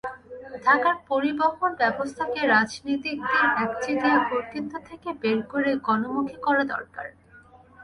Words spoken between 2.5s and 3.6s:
রাজনীতিকদের